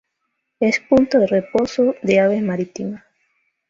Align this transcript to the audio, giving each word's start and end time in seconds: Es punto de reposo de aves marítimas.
Es 0.59 0.79
punto 0.79 1.19
de 1.19 1.27
reposo 1.27 1.93
de 2.01 2.19
aves 2.19 2.41
marítimas. 2.41 3.03